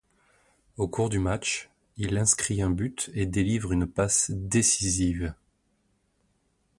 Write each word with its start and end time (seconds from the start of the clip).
Au 0.77 0.87
cours 0.87 1.09
du 1.09 1.19
match, 1.19 1.69
il 1.95 2.17
inscrit 2.17 2.63
un 2.63 2.71
but 2.71 3.11
et 3.13 3.27
délivre 3.27 3.71
une 3.71 3.85
passe 3.85 4.31
décisive. 4.31 5.35